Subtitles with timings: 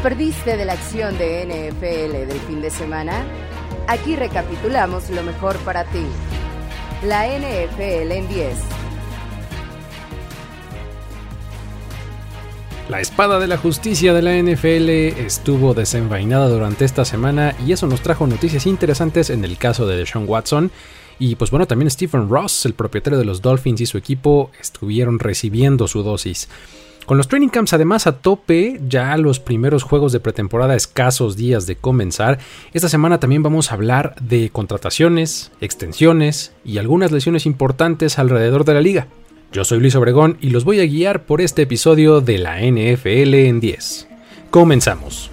[0.00, 3.22] ¿Te perdiste de la acción de NFL del fin de semana?
[3.86, 6.06] Aquí recapitulamos lo mejor para ti.
[7.04, 8.58] La NFL en 10.
[12.88, 14.88] La espada de la justicia de la NFL
[15.20, 19.98] estuvo desenvainada durante esta semana y eso nos trajo noticias interesantes en el caso de
[19.98, 20.70] Deshaun Watson.
[21.18, 25.18] Y pues bueno, también Stephen Ross, el propietario de los Dolphins y su equipo estuvieron
[25.18, 26.48] recibiendo su dosis.
[27.06, 31.66] Con los training camps además a tope, ya los primeros juegos de pretemporada escasos días
[31.66, 32.38] de comenzar,
[32.72, 38.74] esta semana también vamos a hablar de contrataciones, extensiones y algunas lesiones importantes alrededor de
[38.74, 39.08] la liga.
[39.52, 43.34] Yo soy Luis Obregón y los voy a guiar por este episodio de la NFL
[43.34, 44.06] en 10.
[44.50, 45.32] Comenzamos.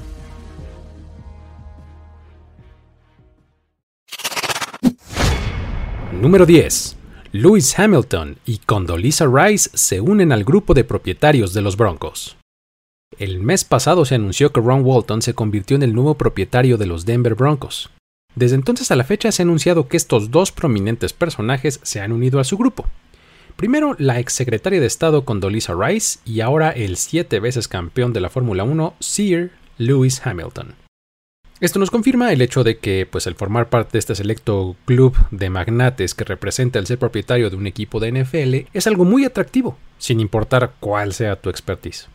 [6.20, 6.97] Número 10.
[7.34, 12.38] Lewis Hamilton y Condoleezza Rice se unen al grupo de propietarios de los Broncos.
[13.20, 16.86] El mes pasado se anunció que Ron Walton se convirtió en el nuevo propietario de
[16.86, 17.90] los Denver Broncos.
[18.36, 22.14] Desde entonces a la fecha se ha anunciado que estos dos prominentes personajes se han
[22.14, 22.86] unido a su grupo.
[23.58, 28.30] Primero, la exsecretaria de Estado Condoleezza Rice y ahora el siete veces campeón de la
[28.30, 30.76] Fórmula 1, Sir Lewis Hamilton.
[31.60, 35.18] Esto nos confirma el hecho de que pues el formar parte de este selecto club
[35.32, 39.26] de magnates que representa el ser propietario de un equipo de NFL es algo muy
[39.26, 42.10] atractivo, sin importar cuál sea tu expertise.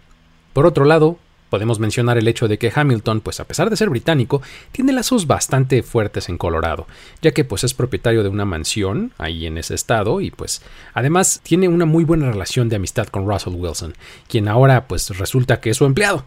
[0.52, 1.18] Por otro lado,
[1.50, 5.26] podemos mencionar el hecho de que Hamilton, pues a pesar de ser británico, tiene lazos
[5.26, 6.86] bastante fuertes en Colorado,
[7.20, 10.62] ya que pues es propietario de una mansión ahí en ese estado y pues
[10.94, 13.94] además tiene una muy buena relación de amistad con Russell Wilson,
[14.28, 16.26] quien ahora pues resulta que es su empleado.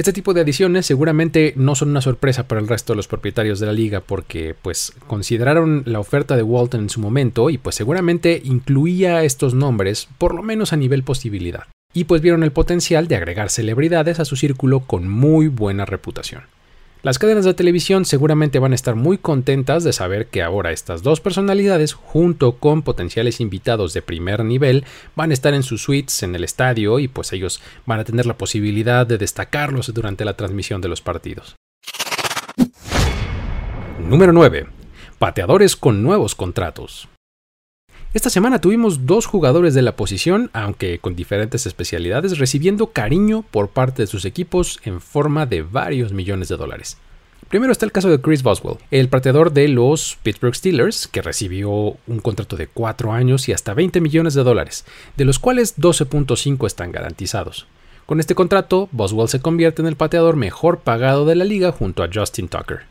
[0.00, 3.60] Este tipo de adiciones seguramente no son una sorpresa para el resto de los propietarios
[3.60, 7.74] de la liga porque pues consideraron la oferta de Walton en su momento y pues
[7.76, 11.64] seguramente incluía estos nombres por lo menos a nivel posibilidad.
[11.92, 16.44] Y pues vieron el potencial de agregar celebridades a su círculo con muy buena reputación.
[17.02, 21.02] Las cadenas de televisión seguramente van a estar muy contentas de saber que ahora estas
[21.02, 24.84] dos personalidades, junto con potenciales invitados de primer nivel,
[25.16, 28.26] van a estar en sus suites en el estadio y pues ellos van a tener
[28.26, 31.56] la posibilidad de destacarlos durante la transmisión de los partidos.
[33.98, 34.66] Número 9.
[35.18, 37.08] Pateadores con nuevos contratos.
[38.12, 43.68] Esta semana tuvimos dos jugadores de la posición, aunque con diferentes especialidades, recibiendo cariño por
[43.68, 46.98] parte de sus equipos en forma de varios millones de dólares.
[47.48, 51.70] Primero está el caso de Chris Boswell, el pateador de los Pittsburgh Steelers, que recibió
[51.70, 54.84] un contrato de 4 años y hasta 20 millones de dólares,
[55.16, 57.68] de los cuales 12.5 están garantizados.
[58.06, 62.02] Con este contrato, Boswell se convierte en el pateador mejor pagado de la liga junto
[62.02, 62.89] a Justin Tucker.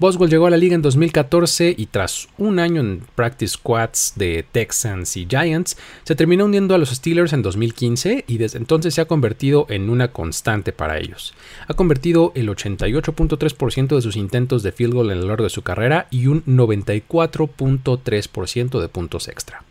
[0.00, 4.46] Boswell llegó a la liga en 2014 y tras un año en practice squads de
[4.52, 9.00] Texans y Giants, se terminó uniendo a los Steelers en 2015 y desde entonces se
[9.00, 11.34] ha convertido en una constante para ellos.
[11.66, 15.62] Ha convertido el 88.3% de sus intentos de field goal en lo largo de su
[15.62, 19.64] carrera y un 94.3% de puntos extra.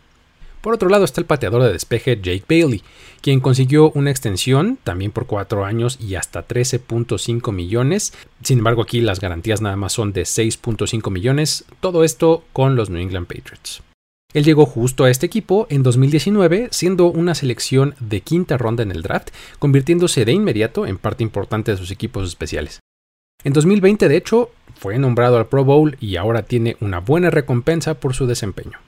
[0.67, 2.83] Por otro lado está el pateador de despeje Jake Bailey,
[3.21, 8.11] quien consiguió una extensión también por 4 años y hasta 13.5 millones.
[8.43, 12.89] Sin embargo, aquí las garantías nada más son de 6.5 millones, todo esto con los
[12.89, 13.81] New England Patriots.
[14.33, 18.91] Él llegó justo a este equipo en 2019, siendo una selección de quinta ronda en
[18.91, 19.29] el draft,
[19.59, 22.81] convirtiéndose de inmediato en parte importante de sus equipos especiales.
[23.45, 27.93] En 2020, de hecho, fue nombrado al Pro Bowl y ahora tiene una buena recompensa
[28.01, 28.79] por su desempeño.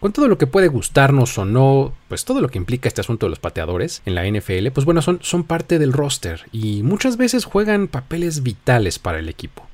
[0.00, 3.26] Con todo lo que puede gustarnos o no, pues todo lo que implica este asunto
[3.26, 7.16] de los pateadores en la NFL, pues bueno, son, son parte del roster y muchas
[7.16, 9.66] veces juegan papeles vitales para el equipo.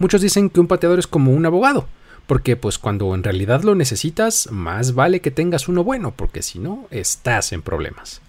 [0.00, 1.86] Muchos dicen que un pateador es como un abogado,
[2.26, 6.58] porque pues cuando en realidad lo necesitas, más vale que tengas uno bueno, porque si
[6.58, 8.20] no, estás en problemas.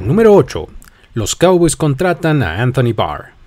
[0.00, 0.66] Número 8.
[1.14, 3.37] Los Cowboys contratan a Anthony Barr.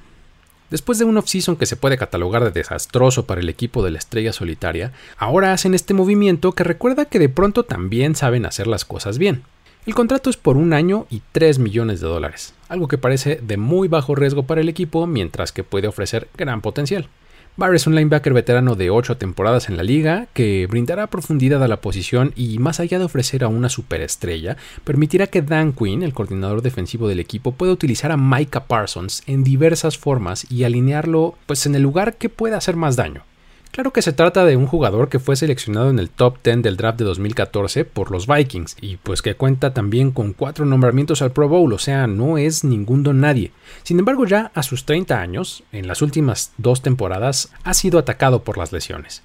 [0.71, 3.97] Después de un offseason que se puede catalogar de desastroso para el equipo de la
[3.97, 8.85] estrella solitaria, ahora hacen este movimiento que recuerda que de pronto también saben hacer las
[8.85, 9.43] cosas bien.
[9.85, 13.57] El contrato es por un año y 3 millones de dólares, algo que parece de
[13.57, 17.09] muy bajo riesgo para el equipo mientras que puede ofrecer gran potencial.
[17.57, 21.67] Barr es un linebacker veterano de 8 temporadas en la liga que brindará profundidad a
[21.67, 24.55] la posición y más allá de ofrecer a una superestrella,
[24.85, 29.43] permitirá que Dan Quinn, el coordinador defensivo del equipo, pueda utilizar a Micah Parsons en
[29.43, 33.23] diversas formas y alinearlo pues en el lugar que pueda hacer más daño.
[33.71, 36.75] Claro que se trata de un jugador que fue seleccionado en el top 10 del
[36.75, 41.31] draft de 2014 por los Vikings y pues que cuenta también con cuatro nombramientos al
[41.31, 43.53] Pro Bowl, o sea, no es ningún don nadie.
[43.83, 48.43] Sin embargo, ya a sus 30 años, en las últimas dos temporadas, ha sido atacado
[48.43, 49.23] por las lesiones.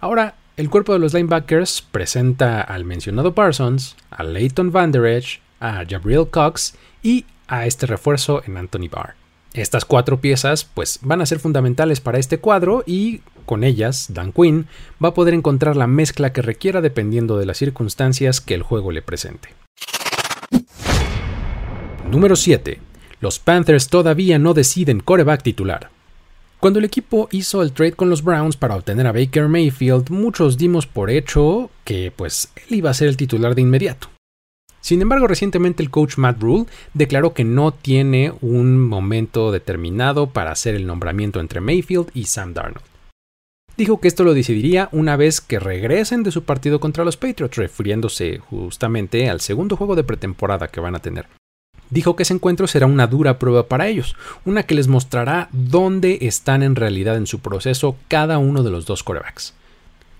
[0.00, 5.42] Ahora, el cuerpo de los linebackers presenta al mencionado Parsons, a Leighton Van Der Esch,
[5.60, 9.14] a Gabriel Cox y a este refuerzo en Anthony Barr.
[9.54, 14.32] Estas cuatro piezas pues van a ser fundamentales para este cuadro y con ellas Dan
[14.32, 14.66] Quinn
[15.02, 18.90] va a poder encontrar la mezcla que requiera dependiendo de las circunstancias que el juego
[18.90, 19.50] le presente.
[22.10, 22.80] Número 7.
[23.20, 25.90] Los Panthers todavía no deciden coreback titular.
[26.58, 30.58] Cuando el equipo hizo el trade con los Browns para obtener a Baker Mayfield, muchos
[30.58, 34.13] dimos por hecho que pues él iba a ser el titular de inmediato.
[34.84, 40.52] Sin embargo, recientemente el coach Matt Rule declaró que no tiene un momento determinado para
[40.52, 42.84] hacer el nombramiento entre Mayfield y Sam Darnold.
[43.78, 47.56] Dijo que esto lo decidiría una vez que regresen de su partido contra los Patriots,
[47.56, 51.28] refiriéndose justamente al segundo juego de pretemporada que van a tener.
[51.88, 56.18] Dijo que ese encuentro será una dura prueba para ellos, una que les mostrará dónde
[56.20, 59.54] están en realidad en su proceso cada uno de los dos corebacks.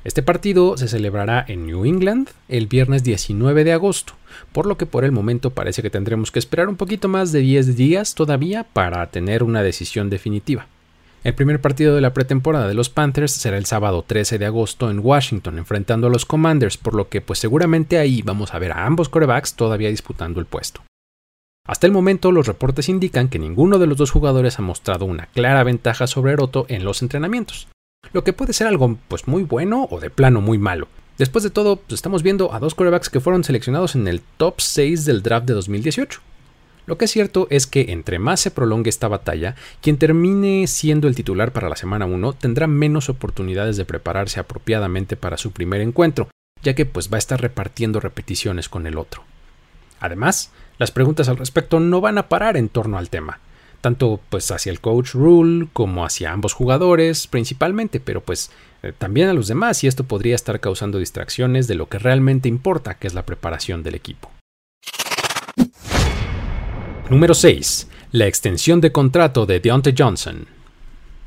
[0.04, 4.12] Este partido se celebrará en New England el viernes 19 de agosto,
[4.52, 7.40] por lo que por el momento parece que tendremos que esperar un poquito más de
[7.40, 10.66] 10 días todavía para tener una decisión definitiva.
[11.22, 14.90] El primer partido de la pretemporada de los Panthers será el sábado 13 de agosto
[14.90, 18.72] en Washington, enfrentando a los Commanders, por lo que pues seguramente ahí vamos a ver
[18.72, 20.82] a ambos corebacks todavía disputando el puesto.
[21.66, 25.28] Hasta el momento los reportes indican que ninguno de los dos jugadores ha mostrado una
[25.28, 27.68] clara ventaja sobre Roto en los entrenamientos
[28.12, 30.88] lo que puede ser algo pues muy bueno o de plano muy malo.
[31.18, 34.60] Después de todo, pues, estamos viendo a dos quarterbacks que fueron seleccionados en el top
[34.60, 36.20] 6 del draft de 2018.
[36.86, 41.08] Lo que es cierto es que entre más se prolongue esta batalla, quien termine siendo
[41.08, 45.80] el titular para la semana 1 tendrá menos oportunidades de prepararse apropiadamente para su primer
[45.80, 46.28] encuentro,
[46.62, 49.22] ya que pues va a estar repartiendo repeticiones con el otro.
[50.00, 53.40] Además, las preguntas al respecto no van a parar en torno al tema
[53.84, 58.50] tanto pues hacia el coach Rule como hacia ambos jugadores principalmente, pero pues
[58.82, 62.48] eh, también a los demás y esto podría estar causando distracciones de lo que realmente
[62.48, 64.30] importa, que es la preparación del equipo.
[67.10, 67.90] Número 6.
[68.12, 70.46] La extensión de contrato de Deontay Johnson.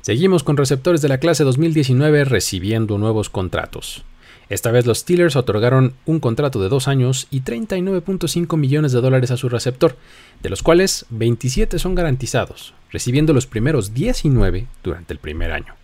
[0.02, 4.04] Seguimos con receptores de la clase 2019 recibiendo nuevos contratos.
[4.50, 9.32] Esta vez los Steelers otorgaron un contrato de dos años y 39.5 millones de dólares
[9.32, 9.98] a su receptor,
[10.42, 15.76] de los cuales 27 son garantizados, recibiendo los primeros 19 durante el primer año.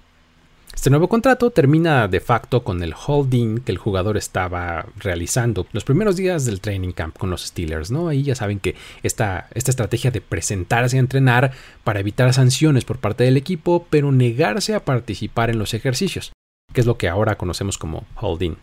[0.73, 5.83] Este nuevo contrato termina de facto con el holding que el jugador estaba realizando los
[5.83, 8.07] primeros días del training camp con los Steelers, ¿no?
[8.07, 11.51] Ahí ya saben que esta, esta estrategia de presentarse a entrenar
[11.83, 16.33] para evitar sanciones por parte del equipo, pero negarse a participar en los ejercicios
[16.73, 18.57] que es lo que ahora conocemos como holding.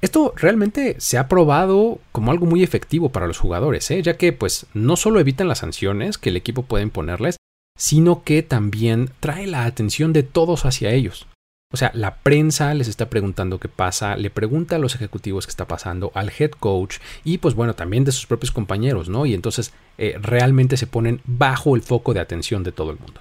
[0.00, 4.02] Esto realmente se ha probado como algo muy efectivo para los jugadores, ¿eh?
[4.02, 7.36] ya que pues no solo evitan las sanciones que el equipo puede imponerles,
[7.76, 11.26] sino que también trae la atención de todos hacia ellos.
[11.72, 15.50] O sea, la prensa les está preguntando qué pasa, le pregunta a los ejecutivos qué
[15.50, 19.24] está pasando, al head coach y pues bueno, también de sus propios compañeros, ¿no?
[19.24, 23.20] Y entonces eh, realmente se ponen bajo el foco de atención de todo el mundo.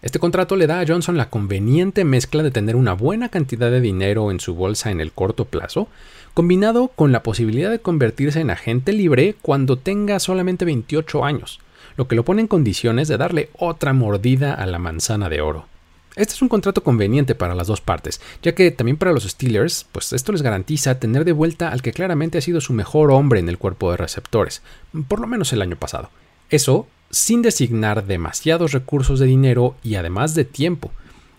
[0.00, 3.80] Este contrato le da a Johnson la conveniente mezcla de tener una buena cantidad de
[3.80, 5.88] dinero en su bolsa en el corto plazo,
[6.34, 11.58] combinado con la posibilidad de convertirse en agente libre cuando tenga solamente 28 años,
[11.96, 15.66] lo que lo pone en condiciones de darle otra mordida a la manzana de oro.
[16.14, 19.84] Este es un contrato conveniente para las dos partes, ya que también para los Steelers,
[19.90, 23.40] pues esto les garantiza tener de vuelta al que claramente ha sido su mejor hombre
[23.40, 24.62] en el cuerpo de receptores,
[25.08, 26.10] por lo menos el año pasado.
[26.50, 30.90] Eso sin designar demasiados recursos de dinero y además de tiempo,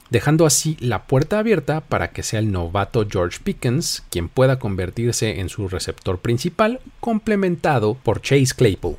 [0.10, 5.40] dejando así la puerta abierta para que sea el novato George Pickens quien pueda convertirse
[5.40, 8.98] en su receptor principal, complementado por Chase Claypool.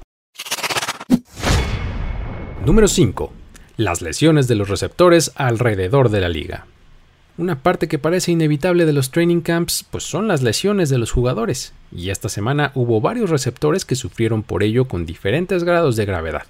[2.65, 3.33] Número 5.
[3.77, 6.67] Las lesiones de los receptores alrededor de la liga.
[7.39, 11.11] Una parte que parece inevitable de los training camps pues son las lesiones de los
[11.11, 16.05] jugadores, y esta semana hubo varios receptores que sufrieron por ello con diferentes grados de
[16.05, 16.43] gravedad.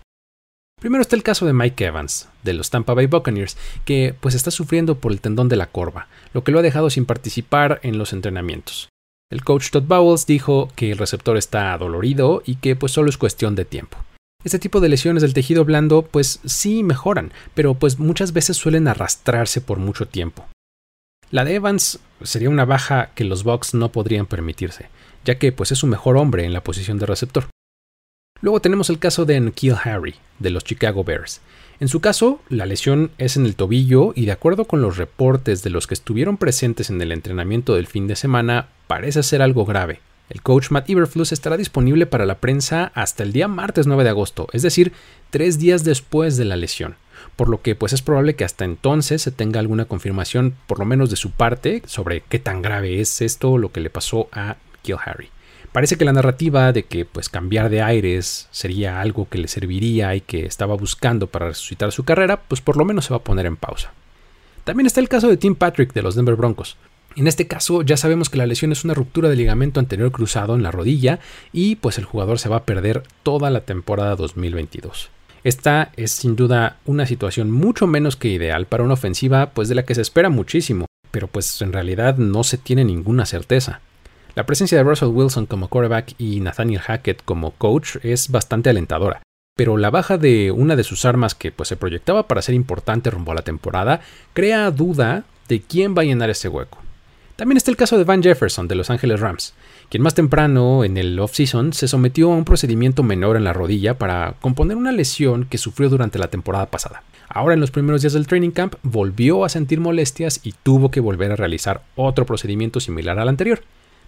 [0.81, 4.51] Primero está el caso de Mike Evans, de los Tampa Bay Buccaneers, que pues está
[4.51, 7.99] sufriendo por el tendón de la corva, lo que lo ha dejado sin participar en
[7.99, 8.89] los entrenamientos.
[9.31, 13.19] El coach Todd Bowles dijo que el receptor está dolorido y que pues solo es
[13.19, 13.99] cuestión de tiempo.
[14.43, 18.89] Este tipo de lesiones del tejido blando pues sí mejoran, pero pues muchas veces suelen
[18.89, 20.49] arrastrarse por mucho tiempo.
[21.31, 24.89] La de Evans sería una baja que los Bucks no podrían permitirse,
[25.27, 27.49] ya que pues es su mejor hombre en la posición de receptor.
[28.43, 31.43] Luego tenemos el caso de N'Keal Harry, de los Chicago Bears.
[31.79, 35.63] En su caso, la lesión es en el tobillo y de acuerdo con los reportes
[35.63, 39.67] de los que estuvieron presentes en el entrenamiento del fin de semana, parece ser algo
[39.67, 40.01] grave.
[40.31, 44.11] El coach Matt Eberflus estará disponible para la prensa hasta el día martes 9 de
[44.11, 44.93] agosto, es decir,
[45.31, 46.97] tres días después de la lesión,
[47.37, 50.85] por lo que pues es probable que hasta entonces se tenga alguna confirmación, por lo
[50.85, 54.57] menos de su parte, sobre qué tan grave es esto, lo que le pasó a
[54.83, 55.31] Kill Harry.
[55.73, 60.17] Parece que la narrativa de que pues cambiar de aires sería algo que le serviría
[60.17, 63.25] y que estaba buscando para resucitar su carrera, pues por lo menos se va a
[63.25, 63.93] poner en pausa.
[64.65, 66.77] También está el caso de Tim Patrick de los Denver Broncos.
[67.15, 70.57] En este caso ya sabemos que la lesión es una ruptura de ligamento anterior cruzado
[70.57, 71.21] en la rodilla
[71.53, 75.11] y pues el jugador se va a perder toda la temporada 2022.
[75.45, 79.77] Esta es sin duda una situación mucho menos que ideal para una ofensiva pues de
[79.77, 83.81] la que se espera muchísimo, pero pues en realidad no se tiene ninguna certeza.
[84.35, 89.23] La presencia de Russell Wilson como quarterback y Nathaniel Hackett como coach es bastante alentadora,
[89.57, 93.11] pero la baja de una de sus armas que pues se proyectaba para ser importante
[93.11, 94.01] rumbo a la temporada
[94.33, 96.79] crea duda de quién va a llenar ese hueco.
[97.35, 99.55] También está el caso de Van Jefferson de Los Angeles Rams,
[99.89, 103.99] quien más temprano en el offseason se sometió a un procedimiento menor en la rodilla
[103.99, 107.03] para componer una lesión que sufrió durante la temporada pasada.
[107.29, 111.01] Ahora en los primeros días del training camp volvió a sentir molestias y tuvo que
[111.01, 113.63] volver a realizar otro procedimiento similar al anterior.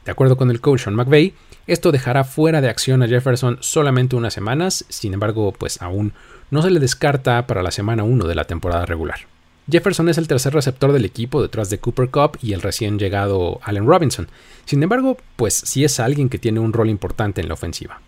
[0.05, 1.35] De acuerdo con el coach Sean McVay,
[1.67, 6.13] esto dejará fuera de acción a Jefferson solamente unas semanas, sin embargo, pues aún
[6.51, 9.21] no se le descarta para la semana 1 de la temporada regular.
[9.71, 13.61] Jefferson es el tercer receptor del equipo detrás de Cooper Cup y el recién llegado
[13.63, 14.29] Allen Robinson.
[14.65, 18.01] Sin embargo, pues sí es alguien que tiene un rol importante en la ofensiva.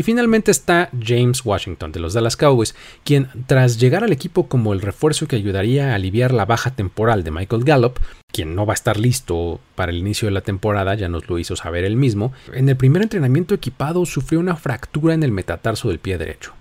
[0.00, 4.72] Y finalmente está James Washington de los Dallas Cowboys, quien tras llegar al equipo como
[4.72, 7.98] el refuerzo que ayudaría a aliviar la baja temporal de Michael Gallup,
[8.32, 11.38] quien no va a estar listo para el inicio de la temporada, ya nos lo
[11.38, 15.88] hizo saber él mismo, en el primer entrenamiento equipado sufrió una fractura en el metatarso
[15.90, 16.54] del pie derecho.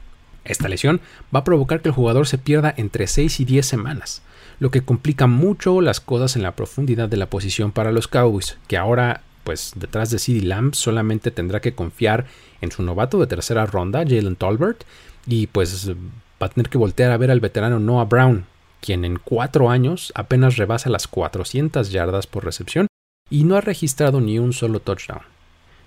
[0.43, 0.99] Esta lesión
[1.33, 4.21] va a provocar que el jugador se pierda entre 6 y 10 semanas,
[4.59, 8.57] lo que complica mucho las cosas en la profundidad de la posición para los Cowboys,
[8.67, 12.25] que ahora pues detrás de CD Lamb solamente tendrá que confiar
[12.61, 14.83] en su novato de tercera ronda, Jalen Tolbert,
[15.25, 18.45] y pues va a tener que voltear a ver al veterano Noah Brown,
[18.81, 22.87] quien en cuatro años apenas rebasa las 400 yardas por recepción
[23.29, 25.21] y no ha registrado ni un solo touchdown.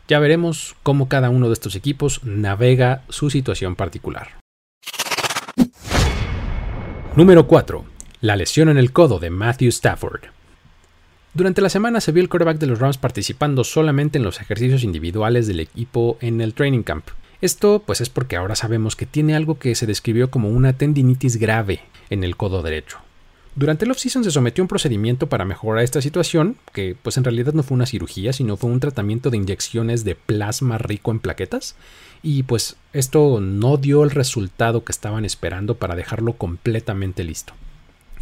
[0.09, 4.39] Ya veremos cómo cada uno de estos equipos navega su situación particular.
[7.17, 7.85] Número 4.
[8.21, 10.23] La lesión en el codo de Matthew Stafford.
[11.35, 14.85] Durante la semana se vio el quarterback de los Rams participando solamente en los ejercicios
[14.85, 17.07] individuales del equipo en el training camp.
[17.41, 21.39] Esto pues es porque ahora sabemos que tiene algo que se describió como una tendinitis
[21.39, 22.99] grave en el codo derecho.
[23.55, 27.25] Durante el offseason se sometió a un procedimiento para mejorar esta situación, que pues en
[27.25, 31.21] realidad no fue una cirugía, sino fue un tratamiento de inyecciones de plasma rico en
[31.21, 31.77] plaquetas,
[32.23, 37.55] y pues esto no dio el resultado que estaban esperando para dejarlo completamente listo.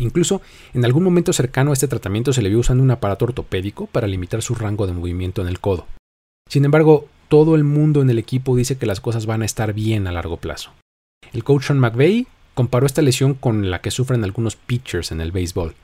[0.01, 0.41] Incluso
[0.73, 4.07] en algún momento cercano a este tratamiento se le vio usando un aparato ortopédico para
[4.07, 5.87] limitar su rango de movimiento en el codo.
[6.49, 9.73] Sin embargo, todo el mundo en el equipo dice que las cosas van a estar
[9.73, 10.73] bien a largo plazo.
[11.33, 15.33] El coach Sean McVay comparó esta lesión con la que sufren algunos pitchers en el
[15.33, 15.75] béisbol,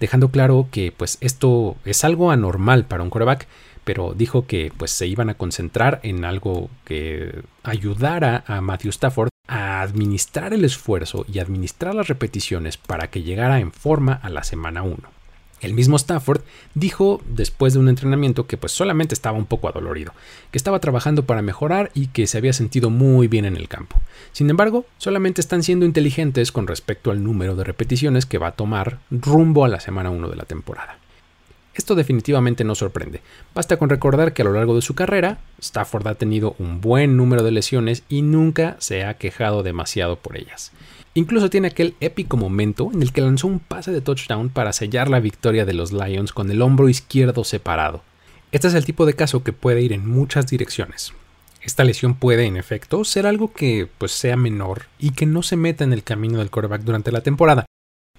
[0.00, 3.46] dejando claro que pues esto es algo anormal para un quarterback,
[3.84, 9.28] pero dijo que pues se iban a concentrar en algo que ayudara a Matthew Stafford
[9.48, 14.42] a administrar el esfuerzo y administrar las repeticiones para que llegara en forma a la
[14.42, 14.96] semana 1.
[15.62, 16.42] El mismo Stafford
[16.74, 20.12] dijo después de un entrenamiento que pues solamente estaba un poco adolorido,
[20.50, 24.00] que estaba trabajando para mejorar y que se había sentido muy bien en el campo.
[24.32, 28.56] Sin embargo, solamente están siendo inteligentes con respecto al número de repeticiones que va a
[28.56, 30.98] tomar rumbo a la semana 1 de la temporada.
[31.76, 33.20] Esto definitivamente no sorprende.
[33.54, 37.18] Basta con recordar que a lo largo de su carrera, Stafford ha tenido un buen
[37.18, 40.72] número de lesiones y nunca se ha quejado demasiado por ellas.
[41.12, 45.10] Incluso tiene aquel épico momento en el que lanzó un pase de touchdown para sellar
[45.10, 48.02] la victoria de los Lions con el hombro izquierdo separado.
[48.52, 51.12] Este es el tipo de caso que puede ir en muchas direcciones.
[51.60, 55.56] Esta lesión puede, en efecto, ser algo que pues, sea menor y que no se
[55.56, 57.65] meta en el camino del quarterback durante la temporada.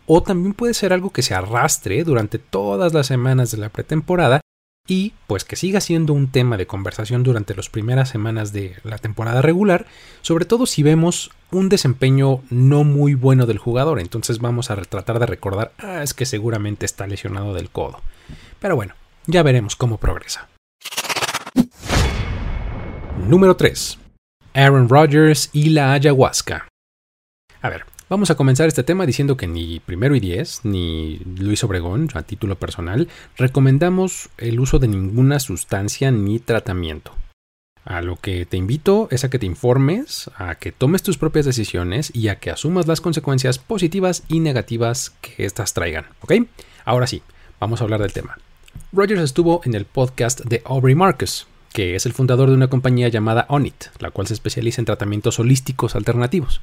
[0.07, 4.39] O también puede ser algo que se arrastre durante todas las semanas de la pretemporada
[4.87, 8.97] y pues que siga siendo un tema de conversación durante las primeras semanas de la
[8.97, 9.85] temporada regular,
[10.21, 15.19] sobre todo si vemos un desempeño no muy bueno del jugador, entonces vamos a tratar
[15.19, 18.01] de recordar, ah, es que seguramente está lesionado del codo.
[18.59, 18.95] Pero bueno,
[19.25, 20.47] ya veremos cómo progresa.
[23.27, 23.99] Número 3.
[24.53, 26.69] Aaron Rodgers y la ayahuasca.
[27.61, 31.65] A ver, Vamos a comenzar este tema diciendo que ni Primero y Diez, ni Luis
[31.65, 37.11] Obregón, a título personal, recomendamos el uso de ninguna sustancia ni tratamiento.
[37.83, 41.45] A lo que te invito es a que te informes, a que tomes tus propias
[41.45, 46.05] decisiones y a que asumas las consecuencias positivas y negativas que éstas traigan.
[46.21, 46.33] ¿Ok?
[46.85, 47.23] Ahora sí,
[47.59, 48.37] vamos a hablar del tema.
[48.93, 53.09] Rogers estuvo en el podcast de Aubrey Marcus, que es el fundador de una compañía
[53.09, 56.61] llamada Onit, la cual se especializa en tratamientos holísticos alternativos.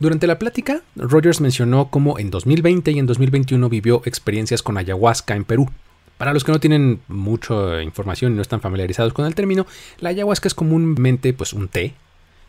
[0.00, 5.36] Durante la plática, Rogers mencionó cómo en 2020 y en 2021 vivió experiencias con ayahuasca
[5.36, 5.70] en Perú.
[6.18, 9.66] Para los que no tienen mucha información y no están familiarizados con el término,
[10.00, 11.94] la ayahuasca es comúnmente pues, un té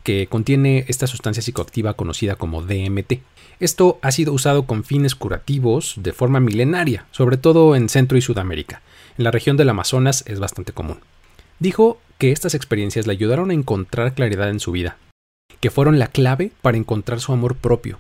[0.04, 3.14] que contiene esta sustancia psicoactiva conocida como DMT.
[3.60, 8.22] Esto ha sido usado con fines curativos de forma milenaria, sobre todo en Centro y
[8.22, 8.82] Sudamérica.
[9.18, 11.00] En la región del Amazonas es bastante común.
[11.60, 14.98] Dijo que estas experiencias le ayudaron a encontrar claridad en su vida,
[15.66, 17.98] que fueron la clave para encontrar su amor propio,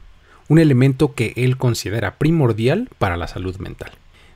[0.49, 3.89] un elemento que él considera primordial para la salud mental.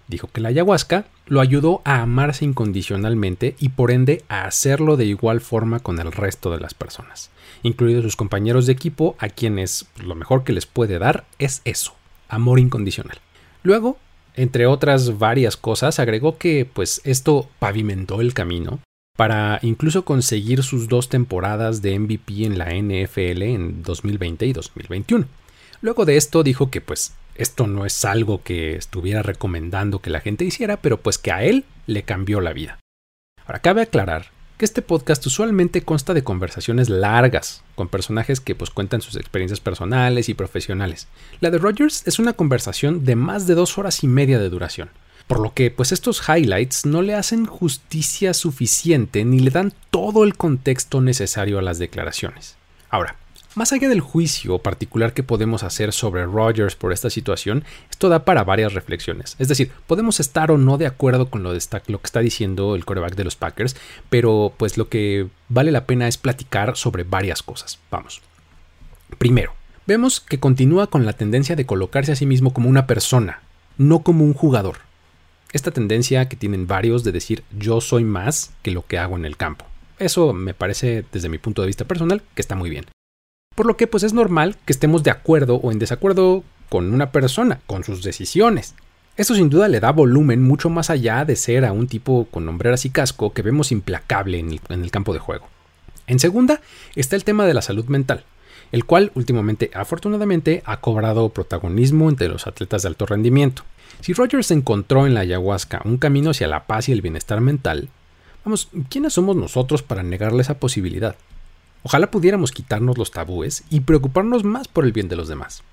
[0.08, 5.06] Dijo que la ayahuasca lo ayudó a amarse incondicionalmente y por ende a hacerlo de
[5.06, 7.30] igual forma con el resto de las personas,
[7.62, 11.94] incluidos sus compañeros de equipo a quienes lo mejor que les puede dar es eso,
[12.30, 13.20] amor incondicional.
[13.62, 14.00] Luego,
[14.34, 18.80] entre otras varias cosas, agregó que pues esto pavimentó el camino
[19.20, 25.26] para incluso conseguir sus dos temporadas de MVP en la NFL en 2020 y 2021.
[25.82, 30.22] Luego de esto dijo que pues esto no es algo que estuviera recomendando que la
[30.22, 32.80] gente hiciera, pero pues que a él le cambió la vida.
[33.46, 38.70] Ahora cabe aclarar que este podcast usualmente consta de conversaciones largas con personajes que pues
[38.70, 41.10] cuentan sus experiencias personales y profesionales.
[41.42, 44.92] La de Rogers es una conversación de más de dos horas y media de duración,
[45.30, 50.24] por lo que pues estos highlights no le hacen justicia suficiente ni le dan todo
[50.24, 52.58] el contexto necesario a las declaraciones.
[52.90, 53.16] Ahora,
[53.54, 58.26] más allá del juicio particular que podemos hacer sobre Rogers por esta situación, esto da
[58.26, 59.36] para varias reflexiones.
[59.38, 63.14] Es decir, podemos estar o no de acuerdo con lo, que está diciendo el coreback
[63.14, 63.76] de los Packers,
[64.10, 67.78] pero pues lo que vale la pena es platicar sobre varias cosas.
[67.92, 68.24] Vamos.
[69.20, 69.54] Primero,
[69.86, 73.42] vemos que continúa con la tendencia de colocarse a sí mismo como una persona,
[73.78, 74.89] no como un jugador.
[75.52, 79.26] Esta tendencia que tienen varios de decir yo soy más que lo que hago en
[79.26, 79.66] el campo.
[79.98, 82.86] Eso me parece, desde mi punto de vista personal, que está muy bien
[83.60, 87.12] por lo que pues es normal que estemos de acuerdo o en desacuerdo con una
[87.12, 88.74] persona, con sus decisiones.
[89.18, 92.48] Esto sin duda le da volumen mucho más allá de ser a un tipo con
[92.48, 95.50] hombreras y casco que vemos implacable en el, en el campo de juego.
[96.08, 96.62] En segunda
[96.96, 98.24] está el tema de la salud mental,
[98.72, 103.64] el cual últimamente afortunadamente ha cobrado protagonismo entre los atletas de alto rendimiento.
[104.02, 107.90] Si Rogers encontró en la ayahuasca un camino hacia la paz y el bienestar mental,
[108.46, 111.16] vamos, ¿quiénes somos nosotros para negarle esa posibilidad?
[111.84, 115.64] Ojalá pudiéramos quitarnos los tabúes y preocuparnos más por el bien de los demás.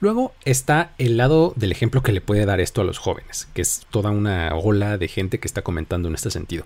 [0.00, 3.60] Luego está el lado del ejemplo que le puede dar esto a los jóvenes, que
[3.60, 6.64] es toda una ola de gente que está comentando en este sentido.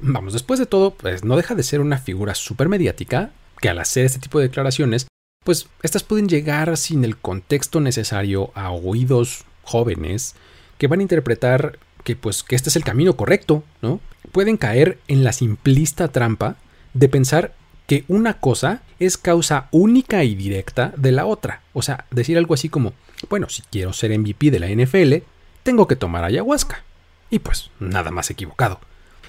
[0.00, 3.80] Vamos, después de todo, pues no deja de ser una figura súper mediática que al
[3.80, 5.08] hacer este tipo de declaraciones,
[5.44, 10.36] pues estas pueden llegar sin el contexto necesario a oídos jóvenes
[10.78, 14.00] que van a interpretar que pues que este es el camino correcto, ¿no?
[14.32, 16.56] Pueden caer en la simplista trampa
[16.94, 17.52] de pensar
[17.86, 21.62] que una cosa es causa única y directa de la otra.
[21.72, 22.92] O sea, decir algo así como,
[23.30, 25.24] bueno, si quiero ser MVP de la NFL,
[25.62, 26.82] tengo que tomar ayahuasca.
[27.30, 28.80] Y pues, nada más equivocado.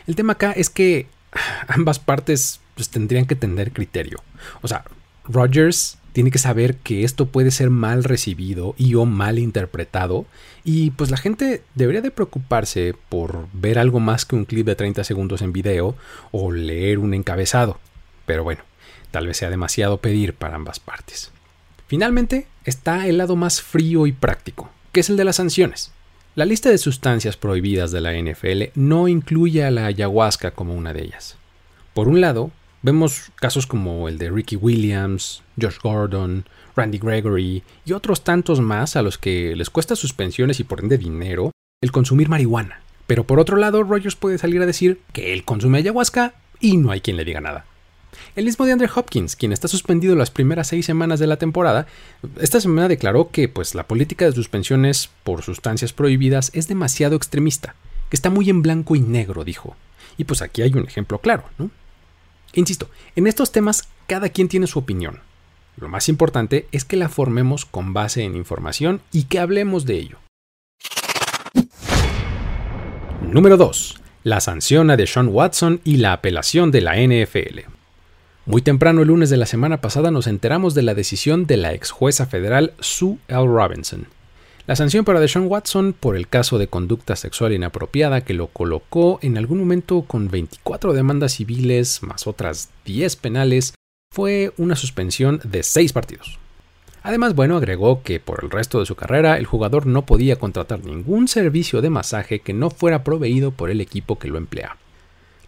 [0.08, 1.08] El tema acá es que
[1.68, 4.22] ambas partes pues, tendrían que tener criterio.
[4.62, 4.84] O sea,
[5.26, 10.26] Rogers tiene que saber que esto puede ser mal recibido y o mal interpretado
[10.64, 14.76] y pues la gente debería de preocuparse por ver algo más que un clip de
[14.76, 15.96] 30 segundos en video
[16.32, 17.80] o leer un encabezado.
[18.26, 18.62] Pero bueno,
[19.12, 21.32] tal vez sea demasiado pedir para ambas partes.
[21.88, 25.92] Finalmente, está el lado más frío y práctico, que es el de las sanciones.
[26.36, 30.94] La lista de sustancias prohibidas de la NFL no incluye a la ayahuasca como una
[30.94, 31.38] de ellas.
[31.94, 37.92] Por un lado, vemos casos como el de Ricky Williams, Josh Gordon, Randy Gregory y
[37.94, 42.30] otros tantos más a los que les cuesta suspensiones y por ende dinero el consumir
[42.30, 42.82] marihuana.
[43.08, 46.92] Pero por otro lado, Rogers puede salir a decir que él consume ayahuasca y no
[46.92, 47.66] hay quien le diga nada.
[48.36, 51.88] El mismo de Andrew Hopkins, quien está suspendido las primeras seis semanas de la temporada,
[52.40, 57.76] esta semana declaró que pues, la política de suspensiones por sustancias prohibidas es demasiado extremista,
[58.10, 59.76] que está muy en blanco y negro, dijo.
[60.18, 61.72] Y pues aquí hay un ejemplo claro, ¿no?
[62.54, 65.20] Insisto, en estos temas cada quien tiene su opinión.
[65.78, 69.96] Lo más importante es que la formemos con base en información y que hablemos de
[69.96, 70.18] ello.
[73.22, 74.02] Número 2.
[74.24, 77.60] La sanción a Deshaun Watson y la apelación de la NFL.
[78.46, 81.74] Muy temprano el lunes de la semana pasada nos enteramos de la decisión de la
[81.74, 83.46] ex jueza federal Sue L.
[83.46, 84.08] Robinson.
[84.70, 89.18] La sanción para Deshaun Watson por el caso de conducta sexual inapropiada que lo colocó
[89.24, 93.74] en algún momento con 24 demandas civiles más otras 10 penales
[94.14, 96.38] fue una suspensión de 6 partidos.
[97.02, 100.86] Además, bueno, agregó que por el resto de su carrera el jugador no podía contratar
[100.86, 104.78] ningún servicio de masaje que no fuera proveído por el equipo que lo emplea.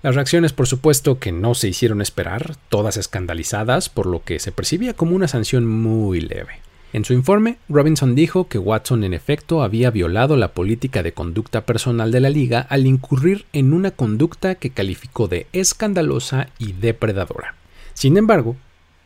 [0.02, 4.52] Las reacciones, por supuesto, que no se hicieron esperar, todas escandalizadas, por lo que se
[4.52, 6.71] percibía como una sanción muy leve.
[6.93, 11.65] En su informe, Robinson dijo que Watson en efecto había violado la política de conducta
[11.65, 17.56] personal de la liga al incurrir en una conducta que calificó de escandalosa y depredadora.
[17.93, 18.58] Sin embargo,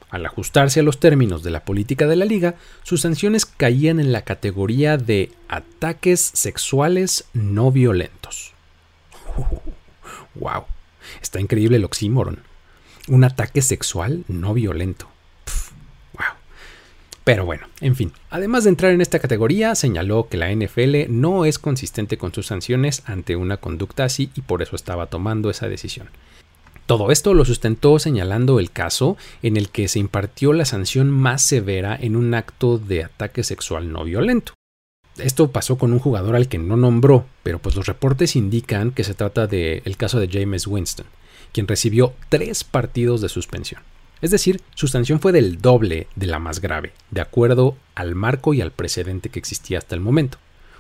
[0.10, 4.12] al ajustarse a los términos de la política de la liga, sus sanciones caían en
[4.12, 8.54] la categoría de ataques sexuales no violentos.
[10.36, 10.64] ¡Wow!
[11.22, 12.40] Está increíble el oxímoron.
[13.08, 15.08] Un ataque sexual no violento.
[17.26, 21.46] Pero bueno, en fin, además de entrar en esta categoría, señaló que la NFL no
[21.46, 25.68] es consistente con sus sanciones ante una conducta así y por eso estaba tomando esa
[25.68, 26.08] decisión.
[26.86, 31.42] Todo esto lo sustentó señalando el caso en el que se impartió la sanción más
[31.42, 34.54] severa en un acto de ataque sexual no violento.
[35.18, 39.04] Esto pasó con un jugador al que no nombró, pero pues los reportes indican que
[39.04, 41.08] se trata del caso de James Winston,
[41.54, 43.82] quien recibió tres partidos de suspensión.
[44.22, 48.54] Es decir, su sanción fue del doble de la más grave, de acuerdo al marco
[48.54, 50.38] y al precedente que existía hasta el momento.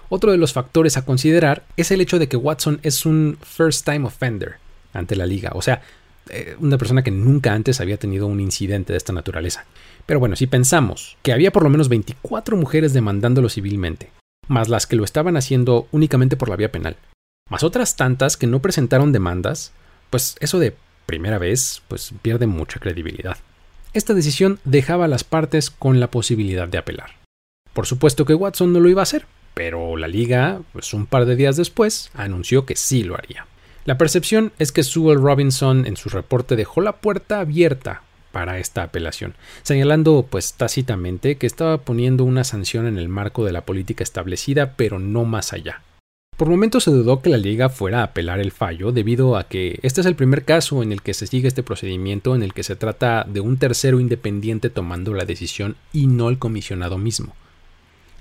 [0.09, 3.85] Otro de los factores a considerar es el hecho de que Watson es un first
[3.85, 4.55] time offender,
[4.93, 5.51] ante la liga.
[5.53, 5.81] O sea,
[6.29, 9.65] eh, una persona que nunca antes había tenido un incidente de esta naturaleza.
[10.05, 14.11] Pero bueno, si pensamos que había por lo menos 24 mujeres demandándolo civilmente,
[14.47, 16.97] más las que lo estaban haciendo únicamente por la vía penal,
[17.49, 19.71] más otras tantas que no presentaron demandas,
[20.09, 23.37] pues eso de primera vez, pues pierde mucha credibilidad.
[23.93, 27.11] Esta decisión dejaba a las partes con la posibilidad de apelar.
[27.73, 31.25] Por supuesto que Watson no lo iba a hacer, pero la liga, pues un par
[31.25, 33.47] de días después, anunció que sí lo haría.
[33.85, 38.83] La percepción es que Sewell Robinson en su reporte dejó la puerta abierta para esta
[38.83, 44.03] apelación, señalando pues tácitamente que estaba poniendo una sanción en el marco de la política
[44.03, 45.81] establecida, pero no más allá.
[46.37, 49.79] Por momentos se dudó que la liga fuera a apelar el fallo debido a que
[49.83, 52.63] este es el primer caso en el que se sigue este procedimiento en el que
[52.63, 57.33] se trata de un tercero independiente tomando la decisión y no el comisionado mismo.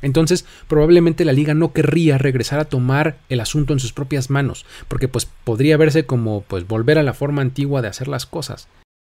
[0.01, 4.65] Entonces, probablemente la liga no querría regresar a tomar el asunto en sus propias manos,
[4.87, 8.69] porque pues podría verse como pues volver a la forma antigua de hacer las cosas.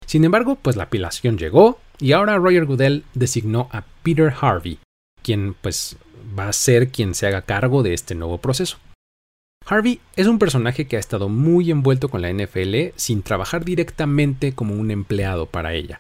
[0.08, 4.80] Sin embargo, pues la apelación llegó y ahora Roger Goodell designó a Peter Harvey,
[5.22, 5.98] quien pues
[6.38, 8.80] va a ser quien se haga cargo de este nuevo proceso.
[9.70, 14.54] Harvey es un personaje que ha estado muy envuelto con la NFL sin trabajar directamente
[14.54, 16.00] como un empleado para ella.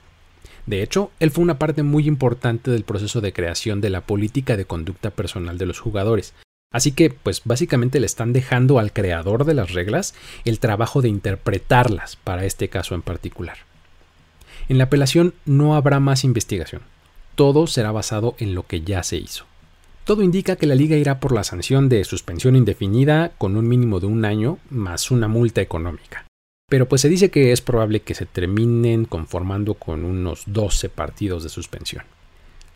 [0.65, 4.55] De hecho, él fue una parte muy importante del proceso de creación de la política
[4.55, 6.33] de conducta personal de los jugadores.
[6.71, 11.09] Así que, pues básicamente le están dejando al creador de las reglas el trabajo de
[11.09, 13.57] interpretarlas para este caso en particular.
[14.69, 16.83] En la apelación no habrá más investigación.
[17.35, 19.45] Todo será basado en lo que ya se hizo.
[20.07, 23.99] Todo indica que la liga irá por la sanción de suspensión indefinida con un mínimo
[23.99, 26.25] de un año más una multa económica.
[26.69, 31.43] Pero pues se dice que es probable que se terminen conformando con unos 12 partidos
[31.43, 32.05] de suspensión.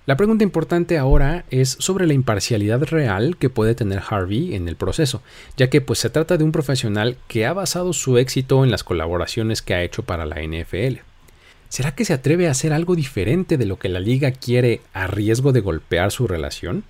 [0.06, 4.76] La pregunta importante ahora es sobre la imparcialidad real que puede tener Harvey en el
[4.76, 5.24] proceso,
[5.56, 8.84] ya que pues se trata de un profesional que ha basado su éxito en las
[8.84, 11.00] colaboraciones que ha hecho para la NFL.
[11.70, 15.08] ¿Será que se atreve a hacer algo diferente de lo que la liga quiere a
[15.08, 16.84] riesgo de golpear su relación?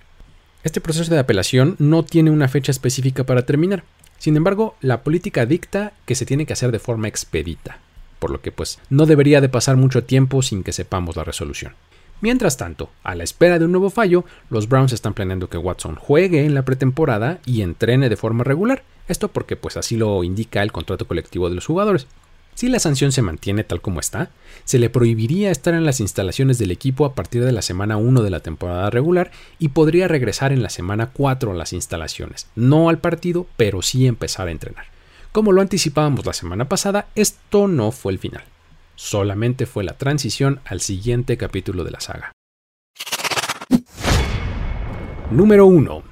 [0.64, 3.84] Este proceso de apelación no tiene una fecha específica para terminar,
[4.22, 7.78] sin embargo, la política dicta que se tiene que hacer de forma expedita,
[8.20, 11.72] por lo que pues no debería de pasar mucho tiempo sin que sepamos la resolución.
[12.20, 15.96] Mientras tanto, a la espera de un nuevo fallo, los Browns están planeando que Watson
[15.96, 20.62] juegue en la pretemporada y entrene de forma regular, esto porque pues así lo indica
[20.62, 22.06] el contrato colectivo de los jugadores.
[22.54, 24.30] Si la sanción se mantiene tal como está,
[24.64, 28.22] se le prohibiría estar en las instalaciones del equipo a partir de la semana 1
[28.22, 32.88] de la temporada regular y podría regresar en la semana 4 a las instalaciones, no
[32.88, 34.86] al partido, pero sí empezar a entrenar.
[35.32, 38.44] Como lo anticipábamos la semana pasada, esto no fue el final,
[38.96, 42.32] solamente fue la transición al siguiente capítulo de la saga.
[45.30, 46.02] Número 1.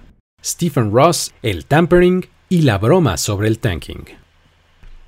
[0.42, 4.20] Stephen Ross, el tampering y la broma sobre el tanking.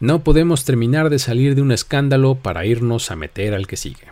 [0.03, 4.11] No podemos terminar de salir de un escándalo para irnos a meter al que sigue.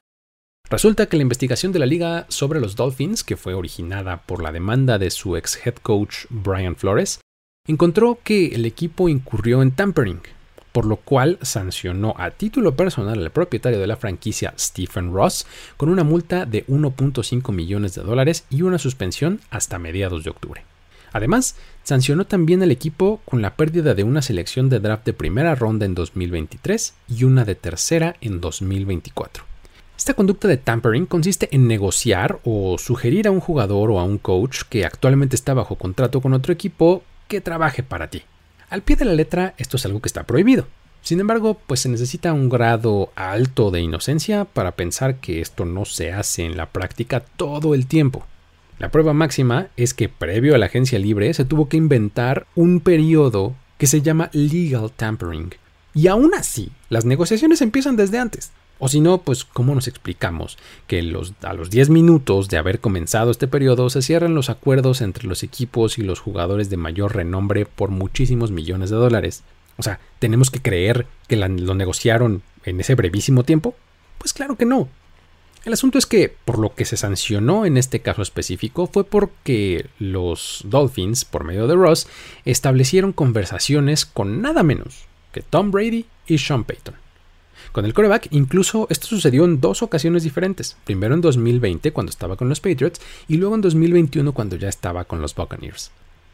[0.70, 4.52] Resulta que la investigación de la liga sobre los Dolphins, que fue originada por la
[4.52, 7.18] demanda de su ex head coach Brian Flores,
[7.66, 10.20] encontró que el equipo incurrió en tampering,
[10.70, 15.44] por lo cual sancionó a título personal al propietario de la franquicia Stephen Ross
[15.76, 20.69] con una multa de 1.5 millones de dólares y una suspensión hasta mediados de octubre.
[21.12, 25.54] Además, sancionó también al equipo con la pérdida de una selección de draft de primera
[25.54, 29.44] ronda en 2023 y una de tercera en 2024.
[29.96, 34.16] Esta conducta de tampering consiste en negociar o sugerir a un jugador o a un
[34.16, 38.22] coach que actualmente está bajo contrato con otro equipo que trabaje para ti.
[38.70, 40.66] Al pie de la letra, esto es algo que está prohibido.
[41.02, 45.84] Sin embargo, pues se necesita un grado alto de inocencia para pensar que esto no
[45.84, 48.26] se hace en la práctica todo el tiempo.
[48.80, 52.80] La prueba máxima es que previo a la agencia libre se tuvo que inventar un
[52.80, 55.52] periodo que se llama legal tampering.
[55.92, 58.52] Y aún así, las negociaciones empiezan desde antes.
[58.78, 62.80] O si no, pues ¿cómo nos explicamos que los, a los 10 minutos de haber
[62.80, 67.14] comenzado este periodo se cierran los acuerdos entre los equipos y los jugadores de mayor
[67.14, 69.42] renombre por muchísimos millones de dólares?
[69.76, 73.74] O sea, ¿tenemos que creer que lo negociaron en ese brevísimo tiempo?
[74.16, 74.88] Pues claro que no.
[75.62, 79.86] El asunto es que por lo que se sancionó en este caso específico fue porque
[79.98, 82.06] los Dolphins, por medio de Ross,
[82.46, 86.94] establecieron conversaciones con nada menos que Tom Brady y Sean Payton.
[87.72, 90.78] Con el coreback, incluso esto sucedió en dos ocasiones diferentes.
[90.84, 95.04] Primero en 2020 cuando estaba con los Patriots y luego en 2021 cuando ya estaba
[95.04, 95.90] con los Buccaneers.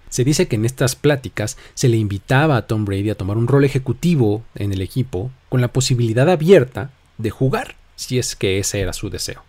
[0.09, 3.49] Se dice que en estas pláticas se le invitaba a Tom Brady a tomar un
[3.49, 8.81] rol ejecutivo en el equipo con la posibilidad abierta de jugar si es que ese
[8.81, 9.43] era su deseo.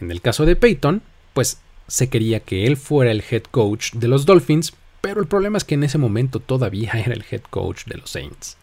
[0.00, 1.02] En el caso de Peyton,
[1.34, 5.58] pues se quería que él fuera el head coach de los Dolphins, pero el problema
[5.58, 8.56] es que en ese momento todavía era el head coach de los Saints.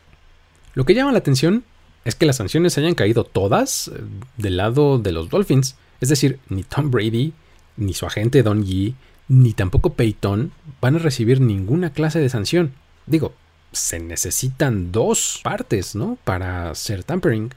[0.74, 1.64] Lo que llama la atención
[2.06, 4.02] es que las sanciones hayan caído todas eh,
[4.38, 5.76] del lado de los Dolphins.
[6.00, 7.34] Es decir, ni Tom Brady,
[7.76, 8.96] ni su agente Don Yee,
[9.28, 12.74] ni tampoco Peyton van a recibir ninguna clase de sanción.
[13.08, 13.34] Digo,
[13.72, 16.18] se necesitan dos partes, ¿no?
[16.24, 17.54] Para hacer tampering.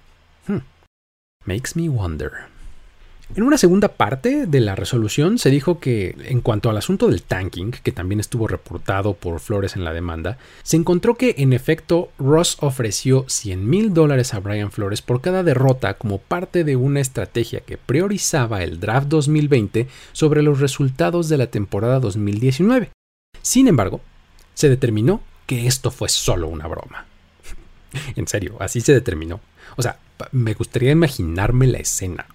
[1.46, 2.32] Makes me wonder.
[3.34, 7.22] En una segunda parte de la resolución se dijo que, en cuanto al asunto del
[7.22, 12.10] tanking, que también estuvo reportado por Flores en la demanda, se encontró que, en efecto,
[12.18, 17.00] Ross ofreció 100 mil dólares a Brian Flores por cada derrota como parte de una
[17.00, 22.90] estrategia que priorizaba el draft 2020 sobre los resultados de la temporada 2019.
[23.40, 24.00] Sin embargo,
[24.54, 27.09] se determinó que esto fue solo una broma.
[28.16, 29.40] en serio, así se determinó.
[29.76, 29.98] O sea,
[30.32, 32.26] me gustaría imaginarme la escena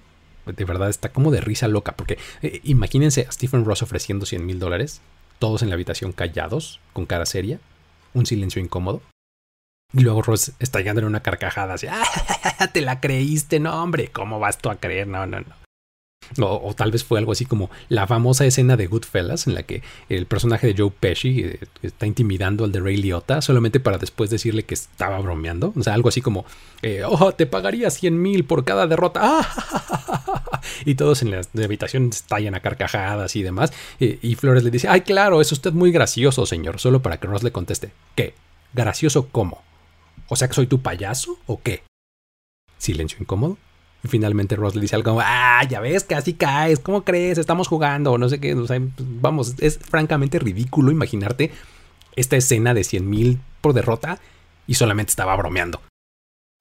[0.45, 4.45] de verdad está como de risa loca, porque eh, imagínense a Stephen Ross ofreciendo 100
[4.45, 5.01] mil dólares,
[5.39, 7.59] todos en la habitación callados, con cara seria,
[8.13, 9.01] un silencio incómodo.
[9.93, 14.39] Y luego Ross estallando en una carcajada así, ¡Ah, te la creíste, no hombre, ¿cómo
[14.39, 15.07] vas tú a creer?
[15.07, 15.64] No, no, no.
[16.39, 19.83] O, tal vez fue algo así como la famosa escena de Goodfellas en la que
[20.09, 24.29] el personaje de Joe Pesci eh, está intimidando al de Ray Liotta solamente para después
[24.29, 25.73] decirle que estaba bromeando.
[25.75, 26.45] O sea, algo así como,
[26.81, 29.47] eh, oh, te pagaría 100 mil por cada derrota.
[30.85, 33.71] y todos en la, habitación estallan a carcajadas y demás.
[33.99, 36.79] Eh, y Flores le dice, ay, claro, es usted muy gracioso, señor.
[36.79, 38.33] Solo para que Ross le conteste, ¿qué?
[38.73, 39.63] ¿Gracioso cómo?
[40.27, 41.83] ¿O sea que soy tu payaso o qué?
[42.77, 43.57] Silencio incómodo.
[44.07, 47.37] Finalmente Ross le dice algo, ah, ya ves, casi caes, ¿cómo crees?
[47.37, 48.55] Estamos jugando, o no sé qué,
[48.99, 51.51] vamos, es francamente ridículo imaginarte
[52.15, 54.19] esta escena de 100 mil por derrota
[54.67, 55.81] y solamente estaba bromeando.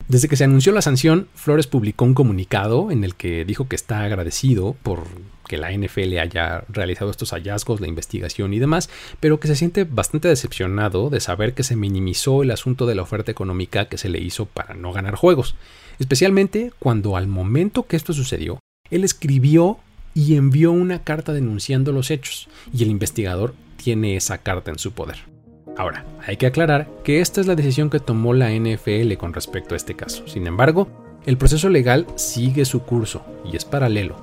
[0.08, 3.76] Desde que se anunció la sanción, Flores publicó un comunicado en el que dijo que
[3.76, 5.04] está agradecido por
[5.48, 8.88] que la NFL haya realizado estos hallazgos, la investigación y demás,
[9.20, 13.02] pero que se siente bastante decepcionado de saber que se minimizó el asunto de la
[13.02, 15.54] oferta económica que se le hizo para no ganar juegos
[15.98, 19.78] especialmente cuando al momento que esto sucedió, él escribió
[20.14, 24.92] y envió una carta denunciando los hechos, y el investigador tiene esa carta en su
[24.92, 25.33] poder.
[25.76, 29.74] Ahora, hay que aclarar que esta es la decisión que tomó la NFL con respecto
[29.74, 30.26] a este caso.
[30.28, 30.86] Sin embargo,
[31.26, 34.16] el proceso legal sigue su curso y es paralelo,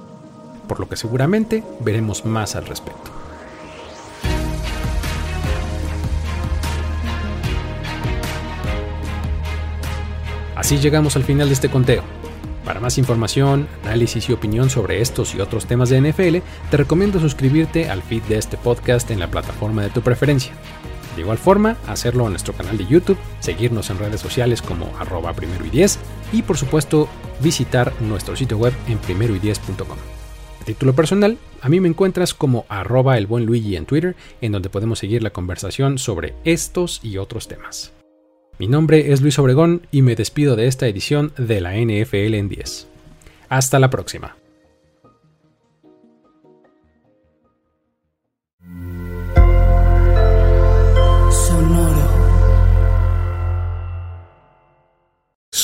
[0.67, 3.11] por lo que seguramente veremos más al respecto.
[10.55, 12.03] Así llegamos al final de este conteo.
[12.63, 16.37] Para más información, análisis y opinión sobre estos y otros temas de NFL,
[16.69, 20.53] te recomiendo suscribirte al feed de este podcast en la plataforma de tu preferencia.
[21.15, 25.33] De igual forma, hacerlo en nuestro canal de YouTube, seguirnos en redes sociales como arroba
[25.33, 25.99] primero y diez
[26.31, 27.09] y por supuesto
[27.41, 29.97] visitar nuestro sitio web en primeroy10.com.
[30.61, 34.51] A título personal, a mí me encuentras como arroba el buen Luigi en Twitter, en
[34.51, 37.91] donde podemos seguir la conversación sobre estos y otros temas.
[38.59, 42.47] Mi nombre es Luis Obregón y me despido de esta edición de la NFL en
[42.47, 42.87] 10.
[43.49, 44.40] Hasta la próxima.